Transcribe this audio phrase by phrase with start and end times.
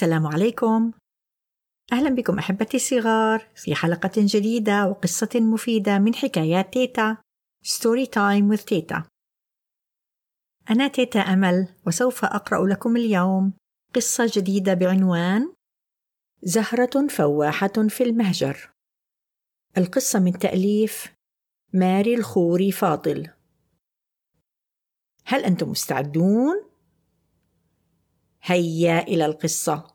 [0.00, 0.92] السلام عليكم.
[1.92, 7.16] أهلا بكم أحبتي الصغار في حلقة جديدة وقصة مفيدة من حكايات تيتا
[7.62, 9.04] story time with تيتا.
[10.70, 13.52] أنا تيتا أمل وسوف أقرأ لكم اليوم
[13.94, 15.52] قصة جديدة بعنوان
[16.42, 18.70] زهرة فواحة في المهجر.
[19.78, 21.12] القصة من تأليف
[21.72, 23.30] ماري الخوري فاضل.
[25.24, 26.69] هل أنتم مستعدون؟
[28.42, 29.86] هيا إلى القصة.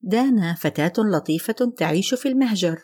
[0.00, 2.82] دانا فتاة لطيفة تعيش في المهجر.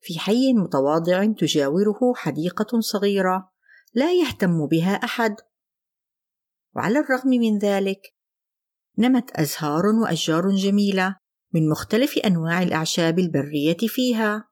[0.00, 3.50] في حي متواضع تجاوره حديقة صغيرة
[3.94, 5.36] لا يهتم بها أحد.
[6.76, 8.14] وعلى الرغم من ذلك
[8.98, 11.16] نمت أزهار وأشجار جميلة
[11.54, 14.48] من مختلف أنواع الأعشاب البرية فيها.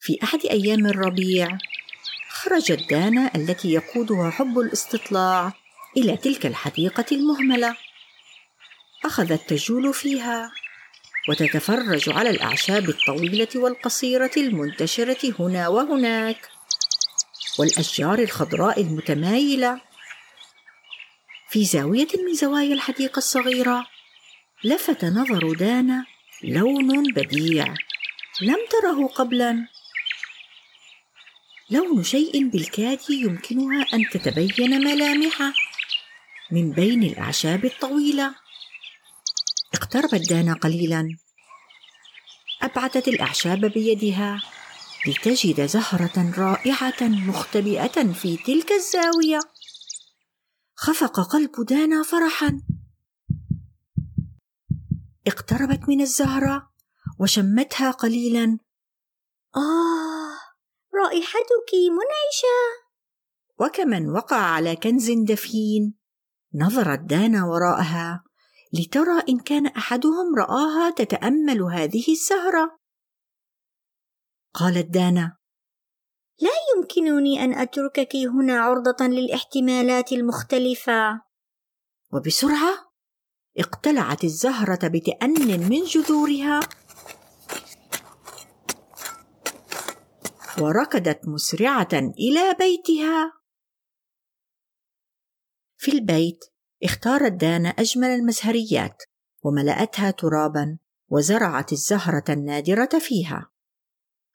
[0.00, 1.58] في أحد أيام الربيع،
[2.28, 5.52] خرجت دانا التي يقودها حب الاستطلاع
[5.96, 7.76] إلى تلك الحديقة المهملة.
[9.04, 10.52] أخذت تجول فيها
[11.28, 16.48] وتتفرج على الأعشاب الطويلة والقصيرة المنتشرة هنا وهناك،
[17.58, 19.80] والأشجار الخضراء المتمايلة
[21.54, 23.86] في زاوية من زوايا الحديقة الصغيرة
[24.64, 26.06] لفت نظر دانا
[26.42, 27.74] لون بديع
[28.40, 29.68] لم تره قبلا.
[31.70, 35.52] لون شيء بالكاد يمكنها أن تتبين ملامحه
[36.50, 38.34] من بين الأعشاب الطويلة.
[39.74, 41.08] اقتربت دانا قليلا.
[42.62, 44.42] أبعدت الأعشاب بيدها
[45.06, 49.53] لتجد زهرة رائعة مختبئة في تلك الزاوية.
[50.76, 52.62] خفق قلب دانا فرحا.
[55.26, 56.70] اقتربت من الزهره
[57.20, 58.58] وشمتها قليلا.
[59.56, 60.38] آه
[60.94, 62.84] رائحتك منعشة.
[63.60, 65.94] وكمن وقع على كنز دفين.
[66.54, 68.24] نظرت دانا وراءها
[68.72, 72.78] لترى إن كان أحدهم رآها تتأمل هذه الزهرة.
[74.54, 75.36] قالت دانا
[76.76, 81.20] يمكنني أن أتركك هنا عرضة للاحتمالات المختلفة.
[82.12, 82.92] وبسرعة
[83.58, 86.60] اقتلعت الزهرة بتأن من جذورها.
[90.60, 93.32] وركضت مسرعة إلى بيتها.
[95.76, 96.44] في البيت
[96.84, 99.02] اختارت دانا أجمل المزهريات
[99.42, 103.53] وملأتها ترابا وزرعت الزهرة النادرة فيها.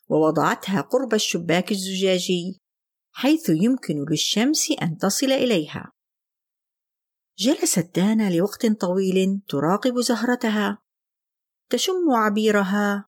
[0.09, 2.59] ووضعتها قرب الشباك الزجاجي
[3.11, 5.91] حيث يمكن للشمس أن تصل إليها.
[7.39, 10.77] جلست دانا لوقت طويل تراقب زهرتها
[11.69, 13.05] تشم عبيرها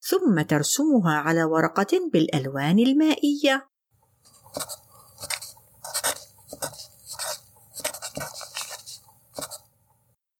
[0.00, 3.68] ثم ترسمها على ورقة بالألوان المائية.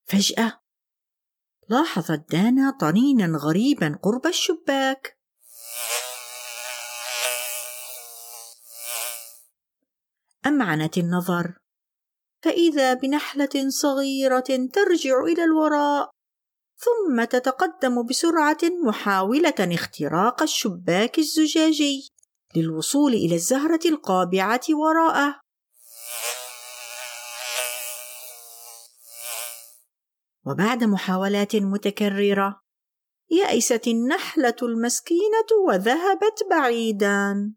[0.07, 0.61] فجأة
[1.69, 5.22] لاحظت دانا طنينا غريبا قرب الشباك.
[10.47, 11.54] أمعنت النظر؟
[12.44, 16.10] فإذا بنحلة صغيرة ترجع إلى الوراء
[16.76, 22.08] ثم تتقدم بسرعة محاولة اختراق الشباك الزجاجي
[22.56, 25.41] للوصول إلى الزهرة القابعة وراءه.
[30.47, 32.62] وبعد محاولات متكررة
[33.30, 37.54] يأست النحلة المسكينة وذهبت بعيدا.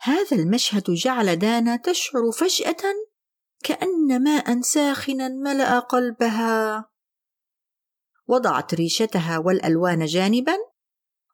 [0.00, 2.94] هذا المشهد جعل دانا تشعر فجأة
[3.64, 6.90] كان ماء ساخنا ملأ قلبها.
[8.26, 10.56] وضعت ريشتها والألوان جانبا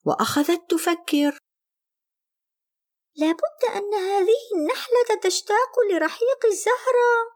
[0.05, 1.39] وأخذت تفكر.
[3.17, 7.35] لابد أن هذه النحلة تشتاق لرحيق الزهرة.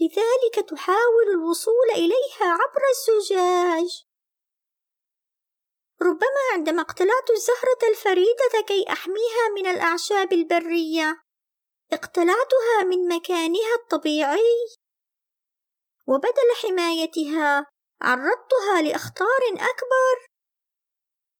[0.00, 4.07] لذلك تحاول الوصول إليها عبر الزجاج.
[6.02, 11.22] ربما عندما اقتلعت الزهرة الفريدة كي أحميها من الأعشاب البرية
[11.92, 14.76] اقتلعتها من مكانها الطبيعي.
[16.06, 17.66] وبدل حمايتها
[18.00, 20.28] عرضتها لأخطار أكبر.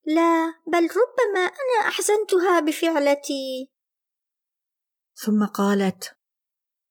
[0.06, 3.70] لا بل ربما أنا أحزنتها بفعلتي.
[5.14, 6.04] ثم قالت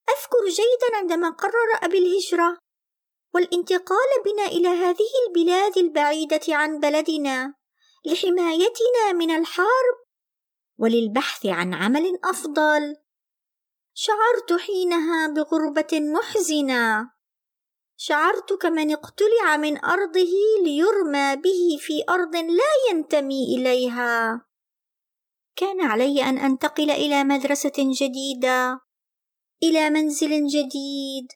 [0.09, 2.57] أذكر جيدا عندما قرر أبي الهجرة.
[3.33, 7.53] والانتقال بنا إلى هذه البلاد البعيدة عن بلدنا
[8.05, 9.97] لحمايتنا من الحرب
[10.77, 12.95] وللبحث عن عمل أفضل.
[13.93, 17.11] شعرت حينها بغربة محزنة.
[17.95, 20.33] شعرت كمن اقتلع من أرضه
[20.63, 24.41] ليرمى به في أرض لا ينتمي إليها.
[25.55, 28.79] كان علي أن أنتقل إلى مدرسة جديدة،
[29.63, 31.27] إلى منزل جديد،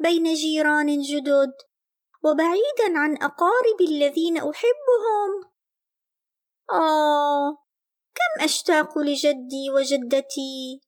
[0.00, 1.52] بين جيران جدد،
[2.24, 5.50] وبعيدا عن أقاربي الذين أحبهم.
[6.72, 7.56] آه،
[8.14, 10.80] كم أشتاق لجدي وجدتي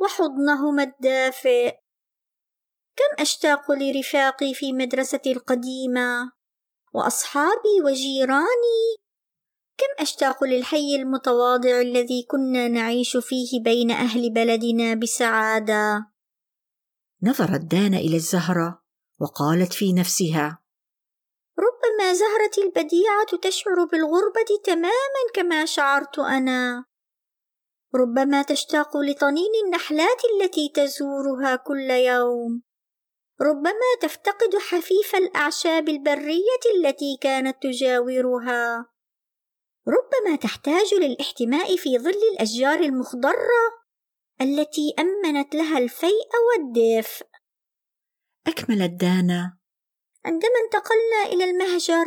[0.00, 1.74] وحضنهما الدافئ.
[2.96, 6.32] كم أشتاق لرفاقي في مدرستي القديمة
[6.94, 8.96] وأصحابي وجيراني.
[9.78, 16.13] كم أشتاق للحي المتواضع الذي كنا نعيش فيه بين أهل بلدنا بسعادة.
[17.24, 18.82] نظرت دانا إلى الزهرة
[19.20, 20.64] وقالت في نفسها
[21.58, 26.84] ربما زهرتي البديعة تشعر بالغربة تماما كما شعرت أنا.
[27.94, 32.62] ربما تشتاق لطنين النحلات التي تزورها كل يوم.
[33.40, 38.86] ربما تفتقد حفيف الأعشاب البرية التي كانت تجاورها.
[39.88, 43.83] ربما تحتاج للاحتماء في ظل الأشجار المخضرة
[44.40, 47.26] التي أمنت لها الفيء والدفء
[48.46, 49.58] اكملت دانا
[50.24, 52.06] عندما انتقلنا إلى المهجر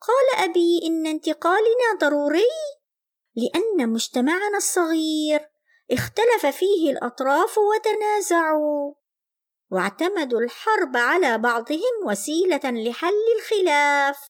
[0.00, 2.52] قال أبي إن انتقالنا ضروري
[3.36, 5.40] لأن مجتمعنا الصغير
[5.90, 8.94] اختلف فيه الأطراف وتنازعوا
[9.70, 14.26] واعتمدوا الحرب على بعضهم وسيلة لحل الخلاف.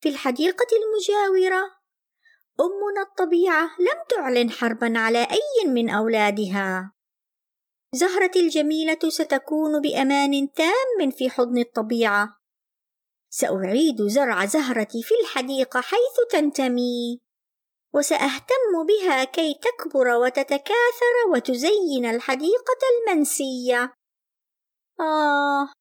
[0.00, 1.81] في الحديقة المجاورة
[2.60, 6.92] أمنا الطبيعة لم تعلن حربا على أي من أولادها.
[7.94, 12.36] زهرتي الجميلة ستكون بأمان تام في حضن الطبيعة.
[13.30, 17.20] سأعيد زرع زهرتي في الحديقة حيث تنتمي
[17.94, 23.92] وسأهتم بها كي تكبر وتتكاثر وتزين الحديقة المنسية.
[25.00, 25.72] آه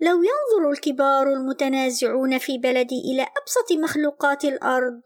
[0.00, 5.02] لو ينظر الكبار المتنازعون في بلدي إلى أبسط مخلوقات الأرض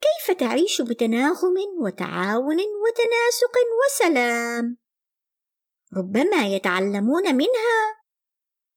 [0.00, 4.78] كيف تعيش بتناغم وتعاون وتناسق وسلام؟
[5.96, 7.96] ربما يتعلمون منها.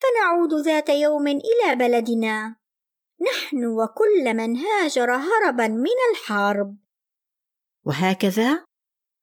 [0.01, 2.55] فنعود ذات يوم إلى بلدنا.
[3.21, 6.77] نحن وكل من هاجر هربا من الحرب.
[7.85, 8.65] وهكذا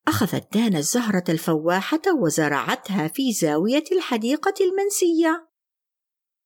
[0.08, 5.48] أخذت دانا الزهرة الفواحة وزرعتها في زاوية الحديقة المنسية،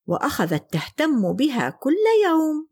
[0.06, 2.69] وأخذت تهتم بها كل يوم،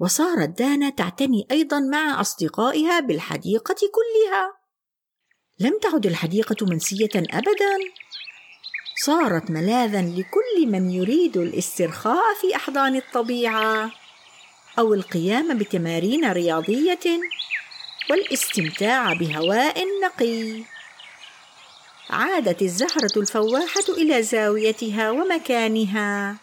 [0.00, 4.54] وصارت دانا تعتني أيضا مع أصدقائها بالحديقة كلها.
[5.60, 7.78] لم تعد الحديقة منسية أبدا،
[9.04, 13.90] صارت ملاذا لكل من يريد الاسترخاء في أحضان الطبيعة،
[14.78, 17.20] أو القيام بتمارين رياضية
[18.10, 20.62] والإستمتاع بهواء نقي.
[22.10, 26.36] عادت الزهرة الفواحة إلى زاويتها ومكانها.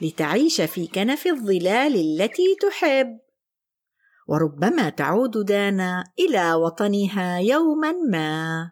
[0.00, 3.18] لتعيش في كنف الظلال التي تحب
[4.28, 8.70] وربما تعود دانا إلى وطنها يوما ما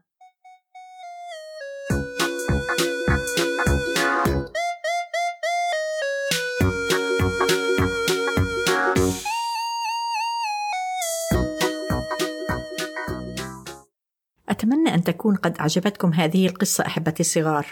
[14.48, 17.66] أتمنى أن تكون قد أعجبتكم هذه القصة أحبتي الصغار.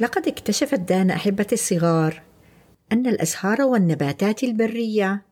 [0.00, 2.22] لقد اكتشفت دانا أحبتي الصغار
[2.92, 5.22] أن الأزهار والنباتات البرية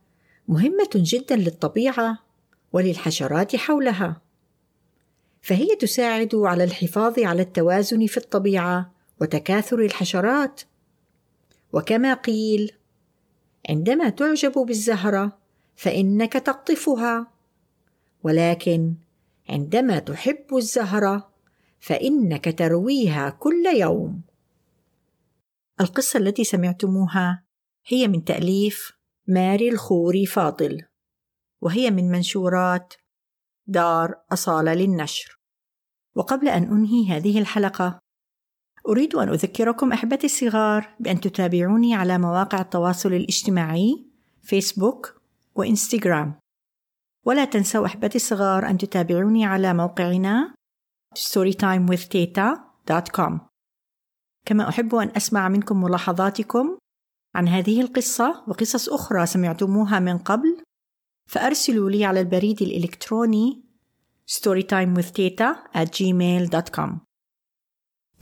[0.49, 2.19] مهمة جدا للطبيعة
[2.73, 4.21] وللحشرات حولها.
[5.43, 10.61] فهي تساعد على الحفاظ على التوازن في الطبيعة وتكاثر الحشرات.
[11.73, 12.73] وكما قيل:
[13.69, 15.39] عندما تعجب بالزهرة
[15.77, 17.27] فإنك تقطفها،
[18.23, 18.95] ولكن
[19.49, 21.29] عندما تحب الزهرة
[21.81, 24.26] فإنك ترويها كل يوم.
[25.81, 27.45] القصة التي سمعتموها
[27.87, 28.93] هي من تأليف
[29.29, 30.83] ماري الخوري فاضل،
[31.63, 32.95] وهي من منشورات
[33.67, 35.39] دار أصالة للنشر.
[36.17, 37.99] وقبل أن أنهي هذه الحلقة،
[38.89, 44.07] أريد أن أذكركم أحبتي الصغار بأن تتابعوني على مواقع التواصل الاجتماعي
[44.43, 45.21] فيسبوك
[45.55, 46.41] وإنستغرام
[47.27, 50.55] ولا تنسوا أحبتي الصغار أن تتابعوني على موقعنا
[51.19, 53.56] storytimewithteta.com
[54.47, 56.79] كما أحب أن أسمع منكم ملاحظاتكم
[57.35, 60.63] عن هذه القصة وقصص أخرى سمعتموها من قبل
[61.31, 63.63] فأرسلوا لي على البريد الإلكتروني
[64.31, 66.91] storytimewithteta at gmail.com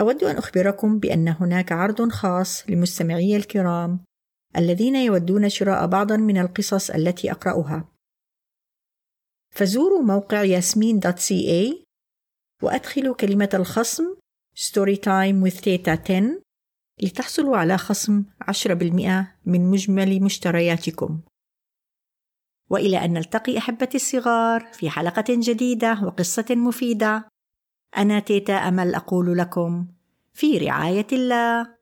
[0.00, 4.04] أود أن أخبركم بأن هناك عرض خاص لمستمعي الكرام
[4.56, 7.88] الذين يودون شراء بعضا من القصص التي أقرأها.
[9.50, 11.74] فزوروا موقع ياسمين .ca
[12.62, 14.14] وأدخلوا كلمة الخصم
[14.54, 16.40] storytime with theta 10
[17.02, 21.20] لتحصلوا على خصم 10% من مجمل مشترياتكم.
[22.70, 27.28] وإلى أن نلتقي أحبتي الصغار في حلقة جديدة وقصة مفيدة.
[27.96, 29.86] أنا تيتا أمل أقول لكم
[30.32, 31.74] في رعاية الله.